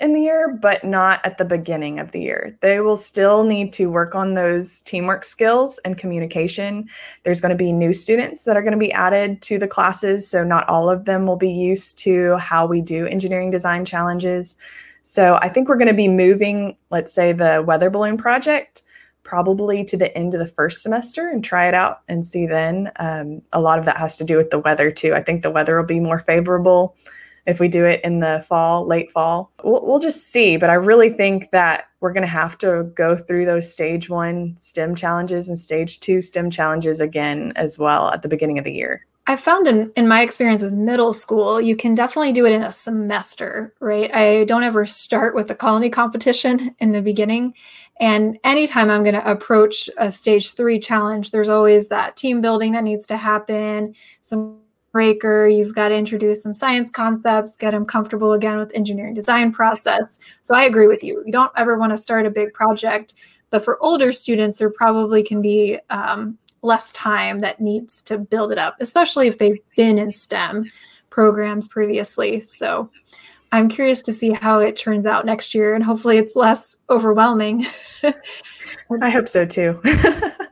in 0.00 0.12
the 0.12 0.20
year, 0.20 0.56
but 0.60 0.84
not 0.84 1.20
at 1.24 1.38
the 1.38 1.44
beginning 1.44 1.98
of 1.98 2.12
the 2.12 2.20
year. 2.20 2.56
They 2.60 2.78
will 2.80 2.96
still 2.96 3.42
need 3.42 3.72
to 3.74 3.86
work 3.86 4.14
on 4.14 4.34
those 4.34 4.80
teamwork 4.82 5.24
skills 5.24 5.78
and 5.84 5.98
communication. 5.98 6.88
There's 7.24 7.40
going 7.40 7.50
to 7.50 7.56
be 7.56 7.72
new 7.72 7.92
students 7.92 8.44
that 8.44 8.56
are 8.56 8.62
going 8.62 8.72
to 8.72 8.78
be 8.78 8.92
added 8.92 9.42
to 9.42 9.58
the 9.58 9.66
classes. 9.66 10.28
So, 10.28 10.44
not 10.44 10.68
all 10.68 10.88
of 10.88 11.04
them 11.04 11.26
will 11.26 11.36
be 11.36 11.50
used 11.50 11.98
to 12.00 12.36
how 12.36 12.66
we 12.66 12.80
do 12.80 13.06
engineering 13.06 13.50
design 13.50 13.84
challenges. 13.84 14.56
So, 15.02 15.38
I 15.42 15.48
think 15.48 15.68
we're 15.68 15.76
going 15.76 15.88
to 15.88 15.94
be 15.94 16.08
moving, 16.08 16.76
let's 16.90 17.12
say, 17.12 17.32
the 17.32 17.64
weather 17.66 17.90
balloon 17.90 18.16
project 18.16 18.82
probably 19.24 19.84
to 19.84 19.96
the 19.96 20.16
end 20.16 20.32
of 20.32 20.40
the 20.40 20.46
first 20.46 20.80
semester 20.80 21.28
and 21.28 21.44
try 21.44 21.68
it 21.68 21.74
out 21.74 22.00
and 22.08 22.26
see 22.26 22.46
then. 22.46 22.90
Um, 22.96 23.42
a 23.52 23.60
lot 23.60 23.78
of 23.78 23.84
that 23.84 23.98
has 23.98 24.16
to 24.18 24.24
do 24.24 24.38
with 24.38 24.50
the 24.50 24.60
weather, 24.60 24.90
too. 24.90 25.12
I 25.12 25.22
think 25.22 25.42
the 25.42 25.50
weather 25.50 25.76
will 25.76 25.86
be 25.86 26.00
more 26.00 26.20
favorable 26.20 26.96
if 27.48 27.58
we 27.58 27.66
do 27.66 27.86
it 27.86 28.00
in 28.04 28.20
the 28.20 28.44
fall, 28.46 28.86
late 28.86 29.10
fall. 29.10 29.50
We'll, 29.64 29.84
we'll 29.84 29.98
just 29.98 30.28
see. 30.28 30.58
But 30.58 30.68
I 30.70 30.74
really 30.74 31.08
think 31.08 31.50
that 31.50 31.86
we're 32.00 32.12
going 32.12 32.22
to 32.22 32.28
have 32.28 32.58
to 32.58 32.84
go 32.94 33.16
through 33.16 33.46
those 33.46 33.72
stage 33.72 34.10
one 34.10 34.54
STEM 34.58 34.94
challenges 34.94 35.48
and 35.48 35.58
stage 35.58 35.98
two 35.98 36.20
STEM 36.20 36.50
challenges 36.50 37.00
again 37.00 37.54
as 37.56 37.78
well 37.78 38.10
at 38.10 38.22
the 38.22 38.28
beginning 38.28 38.58
of 38.58 38.64
the 38.64 38.72
year. 38.72 39.04
I 39.26 39.36
found 39.36 39.66
in, 39.66 39.90
in 39.96 40.08
my 40.08 40.22
experience 40.22 40.62
with 40.62 40.74
middle 40.74 41.12
school, 41.12 41.60
you 41.60 41.74
can 41.74 41.94
definitely 41.94 42.32
do 42.32 42.46
it 42.46 42.52
in 42.52 42.62
a 42.62 42.72
semester, 42.72 43.74
right? 43.80 44.14
I 44.14 44.44
don't 44.44 44.62
ever 44.62 44.86
start 44.86 45.34
with 45.34 45.48
the 45.48 45.54
colony 45.54 45.90
competition 45.90 46.74
in 46.78 46.92
the 46.92 47.02
beginning. 47.02 47.54
And 48.00 48.38
anytime 48.44 48.90
I'm 48.90 49.02
going 49.02 49.14
to 49.14 49.30
approach 49.30 49.90
a 49.98 50.12
stage 50.12 50.54
three 50.54 50.78
challenge, 50.78 51.30
there's 51.30 51.48
always 51.48 51.88
that 51.88 52.16
team 52.16 52.40
building 52.40 52.72
that 52.72 52.84
needs 52.84 53.06
to 53.06 53.16
happen, 53.16 53.94
some 54.20 54.60
breaker. 54.92 55.46
You've 55.46 55.74
got 55.74 55.88
to 55.88 55.94
introduce 55.94 56.42
some 56.42 56.52
science 56.52 56.90
concepts, 56.90 57.56
get 57.56 57.72
them 57.72 57.84
comfortable 57.84 58.32
again 58.32 58.58
with 58.58 58.72
engineering 58.74 59.14
design 59.14 59.52
process. 59.52 60.18
So 60.42 60.54
I 60.54 60.64
agree 60.64 60.86
with 60.86 61.04
you. 61.04 61.22
You 61.26 61.32
don't 61.32 61.52
ever 61.56 61.76
want 61.78 61.90
to 61.90 61.96
start 61.96 62.26
a 62.26 62.30
big 62.30 62.52
project, 62.54 63.14
but 63.50 63.64
for 63.64 63.82
older 63.82 64.12
students, 64.12 64.58
there 64.58 64.70
probably 64.70 65.22
can 65.22 65.42
be 65.42 65.78
um, 65.90 66.38
less 66.62 66.92
time 66.92 67.40
that 67.40 67.60
needs 67.60 68.02
to 68.02 68.18
build 68.18 68.52
it 68.52 68.58
up, 68.58 68.76
especially 68.80 69.28
if 69.28 69.38
they've 69.38 69.58
been 69.76 69.98
in 69.98 70.12
STEM 70.12 70.70
programs 71.10 71.68
previously. 71.68 72.40
So 72.40 72.90
I'm 73.52 73.68
curious 73.68 74.02
to 74.02 74.12
see 74.12 74.32
how 74.32 74.60
it 74.60 74.76
turns 74.76 75.06
out 75.06 75.24
next 75.24 75.54
year, 75.54 75.74
and 75.74 75.82
hopefully 75.82 76.18
it's 76.18 76.36
less 76.36 76.76
overwhelming. 76.90 77.66
I 79.02 79.10
hope 79.10 79.28
so 79.28 79.46
too. 79.46 79.80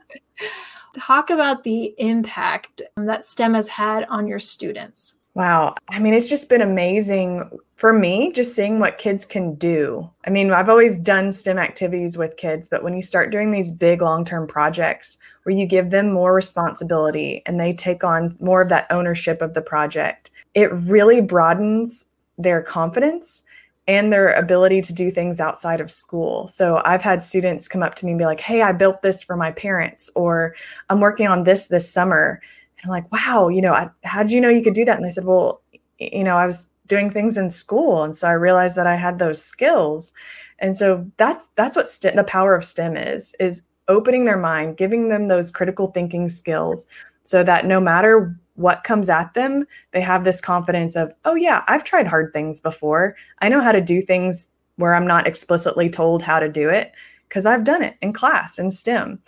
talk 0.99 1.29
about 1.29 1.63
the 1.63 1.93
impact 1.97 2.81
um, 2.97 3.05
that 3.05 3.25
STEM 3.25 3.53
has 3.53 3.67
had 3.67 4.05
on 4.05 4.27
your 4.27 4.39
students. 4.39 5.17
Wow. 5.33 5.75
I 5.89 5.99
mean, 5.99 6.15
it's 6.15 6.27
just 6.27 6.49
been 6.49 6.61
amazing 6.61 7.47
for 7.75 7.93
me 7.93 8.31
just 8.31 8.55
seeing 8.55 8.79
what 8.79 8.97
kids 8.97 9.23
can 9.23 9.53
do. 9.53 10.09
I 10.25 10.31
mean, 10.31 10.49
I've 10.51 10.67
always 10.67 10.97
done 10.97 11.31
STEM 11.31 11.59
activities 11.59 12.17
with 12.17 12.37
kids, 12.37 12.67
but 12.67 12.83
when 12.83 12.95
you 12.95 13.03
start 13.03 13.31
doing 13.31 13.51
these 13.51 13.71
big 13.71 14.01
long 14.01 14.25
term 14.25 14.47
projects 14.47 15.19
where 15.43 15.55
you 15.55 15.67
give 15.67 15.91
them 15.91 16.11
more 16.11 16.33
responsibility 16.33 17.43
and 17.45 17.59
they 17.59 17.71
take 17.71 18.03
on 18.03 18.35
more 18.39 18.63
of 18.63 18.69
that 18.69 18.87
ownership 18.89 19.43
of 19.43 19.53
the 19.53 19.61
project, 19.61 20.31
it 20.55 20.73
really 20.73 21.21
broadens 21.21 22.05
their 22.39 22.63
confidence 22.63 23.43
and 23.87 24.11
their 24.11 24.33
ability 24.33 24.81
to 24.81 24.93
do 24.93 25.09
things 25.09 25.39
outside 25.39 25.79
of 25.79 25.89
school. 25.89 26.47
So 26.49 26.81
I've 26.83 27.01
had 27.01 27.21
students 27.21 27.67
come 27.67 27.83
up 27.83 27.95
to 27.95 28.05
me 28.05 28.11
and 28.11 28.19
be 28.19 28.25
like, 28.25 28.39
"Hey, 28.41 28.61
I 28.61 28.71
built 28.73 29.01
this 29.01 29.23
for 29.23 29.37
my 29.37 29.51
parents," 29.51 30.09
or 30.15 30.55
"I'm 30.89 30.99
working 30.99 31.27
on 31.27 31.43
this 31.43 31.67
this 31.67 31.91
summer." 31.91 32.41
And 32.77 32.85
I'm 32.85 32.91
like, 32.91 33.11
"Wow, 33.11 33.47
you 33.47 33.61
know, 33.61 33.89
how 34.03 34.23
did 34.23 34.31
you 34.31 34.41
know 34.41 34.49
you 34.49 34.61
could 34.61 34.73
do 34.73 34.85
that?" 34.85 34.97
And 34.97 35.05
I 35.05 35.09
said, 35.09 35.25
"Well, 35.25 35.61
you 35.99 36.23
know, 36.23 36.35
I 36.37 36.45
was 36.45 36.67
doing 36.87 37.11
things 37.11 37.37
in 37.37 37.49
school, 37.49 38.03
and 38.03 38.15
so 38.15 38.27
I 38.27 38.33
realized 38.33 38.75
that 38.75 38.87
I 38.87 38.95
had 38.95 39.19
those 39.19 39.43
skills." 39.43 40.13
And 40.59 40.75
so 40.75 41.05
that's 41.17 41.47
that's 41.55 41.75
what 41.75 41.87
st- 41.87 42.15
the 42.15 42.23
power 42.23 42.55
of 42.55 42.65
STEM 42.65 42.97
is 42.97 43.35
is 43.39 43.63
opening 43.87 44.25
their 44.25 44.37
mind, 44.37 44.77
giving 44.77 45.07
them 45.09 45.27
those 45.27 45.51
critical 45.51 45.87
thinking 45.91 46.29
skills 46.29 46.87
so 47.23 47.43
that 47.43 47.65
no 47.65 47.79
matter 47.79 48.35
what 48.57 48.83
comes 48.83 49.07
at 49.07 49.33
them, 49.33 49.65
they 49.91 50.01
have 50.01 50.23
this 50.23 50.41
confidence 50.41 50.95
of, 50.95 51.13
oh, 51.25 51.35
yeah, 51.35 51.63
I've 51.67 51.83
tried 51.83 52.07
hard 52.07 52.33
things 52.33 52.59
before. 52.59 53.15
I 53.39 53.49
know 53.49 53.61
how 53.61 53.71
to 53.71 53.79
do 53.79 54.01
things 54.01 54.49
where 54.75 54.93
I'm 54.93 55.07
not 55.07 55.27
explicitly 55.27 55.89
told 55.89 56.21
how 56.21 56.39
to 56.39 56.49
do 56.49 56.67
it 56.69 56.91
because 57.29 57.45
I've 57.45 57.63
done 57.63 57.83
it 57.83 57.95
in 58.01 58.13
class 58.13 58.57
in 58.57 58.71
STEM. 58.71 59.19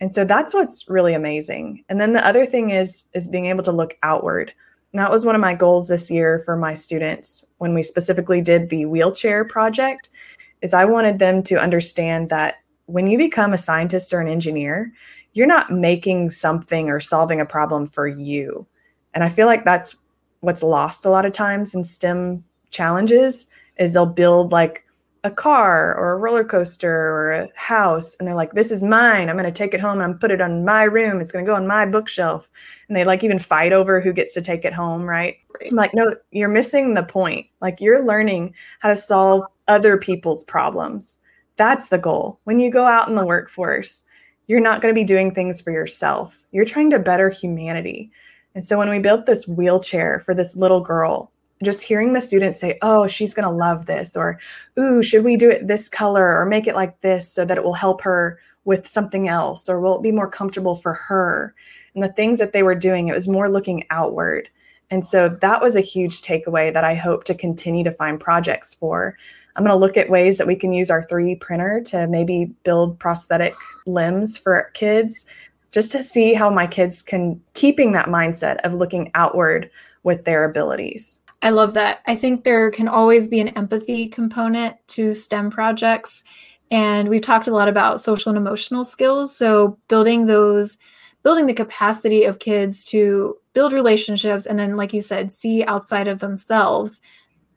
And 0.00 0.14
so 0.14 0.24
that's 0.24 0.54
what's 0.54 0.88
really 0.88 1.14
amazing. 1.14 1.84
And 1.88 2.00
then 2.00 2.12
the 2.12 2.26
other 2.26 2.46
thing 2.46 2.70
is 2.70 3.04
is 3.14 3.28
being 3.28 3.46
able 3.46 3.64
to 3.64 3.72
look 3.72 3.96
outward. 4.02 4.52
And 4.92 4.98
that 5.00 5.10
was 5.10 5.26
one 5.26 5.34
of 5.34 5.40
my 5.40 5.54
goals 5.54 5.88
this 5.88 6.10
year 6.10 6.38
for 6.40 6.56
my 6.56 6.74
students 6.74 7.44
when 7.58 7.74
we 7.74 7.82
specifically 7.82 8.40
did 8.40 8.70
the 8.70 8.86
wheelchair 8.86 9.44
project 9.44 10.08
is 10.62 10.72
I 10.72 10.84
wanted 10.84 11.18
them 11.18 11.42
to 11.44 11.60
understand 11.60 12.30
that 12.30 12.56
when 12.86 13.06
you 13.06 13.18
become 13.18 13.52
a 13.52 13.58
scientist 13.58 14.12
or 14.12 14.20
an 14.20 14.28
engineer, 14.28 14.92
you're 15.34 15.46
not 15.46 15.70
making 15.70 16.30
something 16.30 16.88
or 16.88 17.00
solving 17.00 17.40
a 17.40 17.46
problem 17.46 17.86
for 17.86 18.06
you. 18.08 18.66
And 19.14 19.24
I 19.24 19.28
feel 19.28 19.46
like 19.46 19.64
that's 19.64 19.96
what's 20.40 20.62
lost 20.62 21.04
a 21.04 21.10
lot 21.10 21.26
of 21.26 21.32
times 21.32 21.74
in 21.74 21.82
STEM 21.82 22.44
challenges 22.70 23.46
is 23.78 23.92
they'll 23.92 24.06
build 24.06 24.52
like 24.52 24.84
a 25.24 25.30
car 25.30 25.96
or 25.96 26.12
a 26.12 26.16
roller 26.16 26.44
coaster 26.44 26.90
or 26.90 27.32
a 27.32 27.48
house 27.56 28.14
and 28.16 28.28
they're 28.28 28.36
like 28.36 28.52
this 28.52 28.70
is 28.70 28.82
mine. 28.82 29.28
I'm 29.28 29.36
going 29.36 29.44
to 29.44 29.52
take 29.52 29.74
it 29.74 29.80
home 29.80 30.00
and 30.00 30.20
put 30.20 30.30
it 30.30 30.40
on 30.40 30.64
my 30.64 30.84
room. 30.84 31.20
It's 31.20 31.32
going 31.32 31.44
to 31.44 31.50
go 31.50 31.56
on 31.56 31.66
my 31.66 31.86
bookshelf. 31.86 32.48
And 32.86 32.96
they 32.96 33.04
like 33.04 33.24
even 33.24 33.38
fight 33.38 33.72
over 33.72 34.00
who 34.00 34.12
gets 34.12 34.32
to 34.34 34.42
take 34.42 34.64
it 34.64 34.72
home 34.72 35.02
right? 35.02 35.36
I'm 35.64 35.76
like 35.76 35.92
no 35.94 36.14
you're 36.30 36.48
missing 36.48 36.94
the 36.94 37.02
point. 37.02 37.46
Like 37.60 37.80
you're 37.80 38.04
learning 38.04 38.54
how 38.78 38.90
to 38.90 38.96
solve 38.96 39.44
other 39.66 39.96
people's 39.96 40.44
problems. 40.44 41.18
That's 41.56 41.88
the 41.88 41.98
goal. 41.98 42.38
When 42.44 42.60
you 42.60 42.70
go 42.70 42.84
out 42.84 43.08
in 43.08 43.16
the 43.16 43.26
workforce 43.26 44.04
you're 44.46 44.60
not 44.60 44.80
going 44.80 44.94
to 44.94 44.98
be 44.98 45.04
doing 45.04 45.34
things 45.34 45.60
for 45.60 45.70
yourself. 45.70 46.42
You're 46.52 46.64
trying 46.64 46.90
to 46.90 46.98
better 46.98 47.28
humanity 47.28 48.10
and 48.58 48.64
so 48.64 48.76
when 48.76 48.90
we 48.90 48.98
built 48.98 49.24
this 49.24 49.46
wheelchair 49.46 50.18
for 50.18 50.34
this 50.34 50.56
little 50.56 50.80
girl, 50.80 51.30
just 51.62 51.80
hearing 51.80 52.12
the 52.12 52.20
students 52.20 52.58
say, 52.58 52.76
Oh, 52.82 53.06
she's 53.06 53.32
going 53.32 53.48
to 53.48 53.54
love 53.54 53.86
this, 53.86 54.16
or 54.16 54.40
Ooh, 54.76 55.00
should 55.00 55.22
we 55.22 55.36
do 55.36 55.48
it 55.48 55.68
this 55.68 55.88
color 55.88 56.36
or 56.36 56.44
make 56.44 56.66
it 56.66 56.74
like 56.74 57.00
this 57.00 57.32
so 57.32 57.44
that 57.44 57.56
it 57.56 57.62
will 57.62 57.74
help 57.74 58.00
her 58.00 58.40
with 58.64 58.84
something 58.84 59.28
else, 59.28 59.68
or 59.68 59.78
will 59.78 59.96
it 59.96 60.02
be 60.02 60.10
more 60.10 60.28
comfortable 60.28 60.74
for 60.74 60.94
her? 60.94 61.54
And 61.94 62.02
the 62.02 62.12
things 62.12 62.40
that 62.40 62.52
they 62.52 62.64
were 62.64 62.74
doing, 62.74 63.06
it 63.06 63.14
was 63.14 63.28
more 63.28 63.48
looking 63.48 63.84
outward. 63.90 64.48
And 64.90 65.04
so 65.04 65.28
that 65.28 65.62
was 65.62 65.76
a 65.76 65.80
huge 65.80 66.20
takeaway 66.20 66.72
that 66.72 66.82
I 66.82 66.96
hope 66.96 67.22
to 67.26 67.36
continue 67.36 67.84
to 67.84 67.92
find 67.92 68.18
projects 68.18 68.74
for. 68.74 69.16
I'm 69.54 69.62
going 69.62 69.72
to 69.72 69.78
look 69.78 69.96
at 69.96 70.10
ways 70.10 70.36
that 70.38 70.48
we 70.48 70.56
can 70.56 70.72
use 70.72 70.90
our 70.90 71.06
3D 71.06 71.40
printer 71.40 71.80
to 71.86 72.08
maybe 72.08 72.46
build 72.64 72.98
prosthetic 72.98 73.54
limbs 73.86 74.36
for 74.36 74.68
kids 74.74 75.26
just 75.70 75.92
to 75.92 76.02
see 76.02 76.34
how 76.34 76.50
my 76.50 76.66
kids 76.66 77.02
can 77.02 77.40
keeping 77.54 77.92
that 77.92 78.06
mindset 78.06 78.56
of 78.64 78.74
looking 78.74 79.10
outward 79.14 79.70
with 80.02 80.24
their 80.24 80.44
abilities. 80.44 81.20
I 81.42 81.50
love 81.50 81.74
that. 81.74 82.00
I 82.06 82.14
think 82.14 82.42
there 82.42 82.70
can 82.70 82.88
always 82.88 83.28
be 83.28 83.40
an 83.40 83.48
empathy 83.48 84.08
component 84.08 84.76
to 84.88 85.14
STEM 85.14 85.50
projects. 85.50 86.24
And 86.70 87.08
we've 87.08 87.22
talked 87.22 87.48
a 87.48 87.54
lot 87.54 87.68
about 87.68 88.00
social 88.00 88.30
and 88.30 88.38
emotional 88.38 88.84
skills. 88.84 89.36
So 89.36 89.78
building 89.88 90.26
those, 90.26 90.78
building 91.22 91.46
the 91.46 91.54
capacity 91.54 92.24
of 92.24 92.40
kids 92.40 92.84
to 92.86 93.36
build 93.52 93.72
relationships 93.72 94.46
and 94.46 94.58
then, 94.58 94.76
like 94.76 94.92
you 94.92 95.00
said, 95.00 95.32
see 95.32 95.64
outside 95.64 96.08
of 96.08 96.18
themselves 96.18 97.00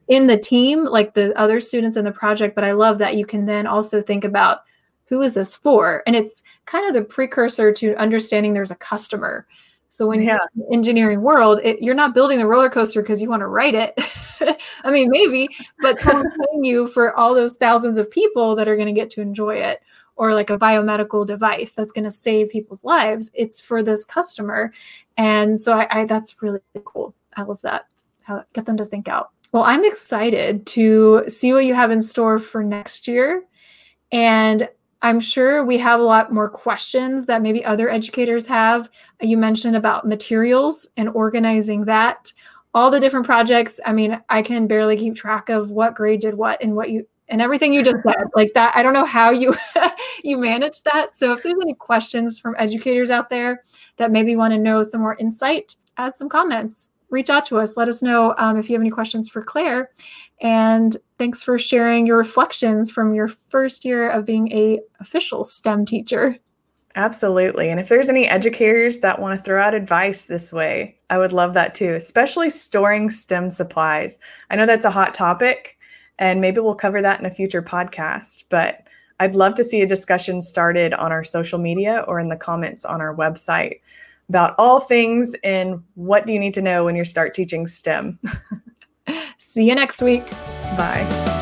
in 0.08 0.26
the 0.26 0.38
team, 0.38 0.84
like 0.84 1.14
the 1.14 1.36
other 1.38 1.60
students 1.60 1.96
in 1.96 2.04
the 2.04 2.12
project. 2.12 2.54
But 2.54 2.64
I 2.64 2.72
love 2.72 2.98
that 2.98 3.16
you 3.16 3.26
can 3.26 3.46
then 3.46 3.66
also 3.66 4.00
think 4.00 4.24
about 4.24 4.60
who 5.12 5.20
is 5.20 5.34
this 5.34 5.54
for? 5.54 6.02
And 6.06 6.16
it's 6.16 6.42
kind 6.64 6.88
of 6.88 6.94
the 6.94 7.06
precursor 7.06 7.70
to 7.70 7.94
understanding 7.96 8.54
there's 8.54 8.70
a 8.70 8.76
customer. 8.76 9.46
So 9.90 10.06
when 10.06 10.22
yeah. 10.22 10.38
you're 10.38 10.40
in 10.54 10.70
the 10.70 10.74
engineering 10.74 11.20
world, 11.20 11.60
it, 11.62 11.82
you're 11.82 11.94
not 11.94 12.14
building 12.14 12.38
the 12.38 12.46
roller 12.46 12.70
coaster 12.70 13.02
because 13.02 13.20
you 13.20 13.28
want 13.28 13.40
to 13.40 13.46
ride 13.46 13.74
it. 13.74 13.92
I 14.84 14.90
mean, 14.90 15.10
maybe, 15.10 15.50
but 15.80 15.98
paying 15.98 16.64
you 16.64 16.86
for 16.86 17.14
all 17.14 17.34
those 17.34 17.58
thousands 17.58 17.98
of 17.98 18.10
people 18.10 18.56
that 18.56 18.68
are 18.68 18.74
going 18.74 18.86
to 18.86 18.98
get 18.98 19.10
to 19.10 19.20
enjoy 19.20 19.56
it, 19.56 19.82
or 20.16 20.32
like 20.32 20.48
a 20.48 20.56
biomedical 20.56 21.26
device 21.26 21.72
that's 21.72 21.92
going 21.92 22.04
to 22.04 22.10
save 22.10 22.48
people's 22.48 22.82
lives. 22.82 23.30
It's 23.34 23.60
for 23.60 23.82
this 23.82 24.06
customer, 24.06 24.72
and 25.18 25.60
so 25.60 25.74
I, 25.74 25.88
I 25.90 26.04
that's 26.06 26.40
really 26.40 26.60
cool. 26.86 27.14
I 27.36 27.42
love 27.42 27.60
that. 27.60 27.86
How, 28.22 28.46
get 28.54 28.64
them 28.64 28.78
to 28.78 28.86
think 28.86 29.08
out. 29.08 29.28
Well, 29.52 29.64
I'm 29.64 29.84
excited 29.84 30.64
to 30.68 31.24
see 31.28 31.52
what 31.52 31.66
you 31.66 31.74
have 31.74 31.90
in 31.90 32.00
store 32.00 32.38
for 32.38 32.64
next 32.64 33.06
year, 33.06 33.44
and 34.10 34.70
I'm 35.02 35.18
sure 35.18 35.64
we 35.64 35.78
have 35.78 35.98
a 35.98 36.04
lot 36.04 36.32
more 36.32 36.48
questions 36.48 37.26
that 37.26 37.42
maybe 37.42 37.64
other 37.64 37.90
educators 37.90 38.46
have. 38.46 38.88
You 39.20 39.36
mentioned 39.36 39.74
about 39.74 40.06
materials 40.06 40.88
and 40.96 41.08
organizing 41.08 41.86
that. 41.86 42.32
All 42.72 42.90
the 42.90 43.00
different 43.00 43.26
projects. 43.26 43.80
I 43.84 43.92
mean, 43.92 44.22
I 44.28 44.42
can 44.42 44.66
barely 44.66 44.96
keep 44.96 45.16
track 45.16 45.48
of 45.48 45.72
what 45.72 45.94
grade 45.94 46.20
did 46.20 46.34
what 46.34 46.62
and 46.62 46.74
what 46.76 46.90
you 46.90 47.06
and 47.28 47.42
everything 47.42 47.74
you 47.74 47.84
just 47.84 48.02
said. 48.06 48.24
Like 48.34 48.54
that, 48.54 48.74
I 48.76 48.82
don't 48.82 48.94
know 48.94 49.04
how 49.04 49.30
you 49.30 49.54
you 50.22 50.38
manage 50.38 50.82
that. 50.84 51.14
So 51.14 51.32
if 51.32 51.42
there's 51.42 51.58
any 51.60 51.74
questions 51.74 52.38
from 52.38 52.54
educators 52.58 53.10
out 53.10 53.28
there 53.28 53.64
that 53.96 54.12
maybe 54.12 54.36
want 54.36 54.52
to 54.52 54.58
know 54.58 54.82
some 54.82 55.00
more 55.00 55.16
insight, 55.16 55.76
add 55.96 56.16
some 56.16 56.28
comments 56.28 56.91
reach 57.12 57.30
out 57.30 57.46
to 57.46 57.58
us. 57.58 57.76
Let 57.76 57.88
us 57.88 58.02
know 58.02 58.34
um, 58.38 58.56
if 58.56 58.68
you 58.68 58.74
have 58.74 58.82
any 58.82 58.90
questions 58.90 59.28
for 59.28 59.42
Claire. 59.42 59.90
And 60.40 60.96
thanks 61.18 61.42
for 61.42 61.58
sharing 61.58 62.06
your 62.06 62.16
reflections 62.16 62.90
from 62.90 63.14
your 63.14 63.28
first 63.28 63.84
year 63.84 64.10
of 64.10 64.24
being 64.24 64.50
a 64.50 64.80
official 64.98 65.44
STEM 65.44 65.84
teacher. 65.84 66.38
Absolutely. 66.94 67.70
And 67.70 67.80
if 67.80 67.88
there's 67.88 68.08
any 68.08 68.26
educators 68.26 68.98
that 68.98 69.18
want 69.18 69.38
to 69.38 69.44
throw 69.44 69.62
out 69.62 69.74
advice 69.74 70.22
this 70.22 70.52
way, 70.52 70.98
I 71.08 71.18
would 71.18 71.32
love 71.32 71.54
that 71.54 71.74
too, 71.74 71.94
especially 71.94 72.50
storing 72.50 73.08
STEM 73.08 73.50
supplies. 73.50 74.18
I 74.50 74.56
know 74.56 74.66
that's 74.66 74.84
a 74.84 74.90
hot 74.90 75.14
topic, 75.14 75.78
and 76.18 76.40
maybe 76.40 76.60
we'll 76.60 76.74
cover 76.74 77.00
that 77.00 77.18
in 77.18 77.24
a 77.24 77.30
future 77.30 77.62
podcast, 77.62 78.44
but 78.50 78.86
I'd 79.20 79.34
love 79.34 79.54
to 79.54 79.64
see 79.64 79.80
a 79.80 79.86
discussion 79.86 80.42
started 80.42 80.92
on 80.94 81.12
our 81.12 81.24
social 81.24 81.58
media 81.58 82.04
or 82.08 82.18
in 82.18 82.28
the 82.28 82.36
comments 82.36 82.84
on 82.84 83.00
our 83.00 83.14
website 83.14 83.80
about 84.32 84.54
all 84.56 84.80
things 84.80 85.36
and 85.44 85.82
what 85.92 86.26
do 86.26 86.32
you 86.32 86.38
need 86.38 86.54
to 86.54 86.62
know 86.62 86.86
when 86.86 86.96
you 86.96 87.04
start 87.04 87.34
teaching 87.34 87.66
STEM. 87.66 88.18
See 89.36 89.68
you 89.68 89.74
next 89.74 90.00
week. 90.00 90.24
Bye. 90.74 91.41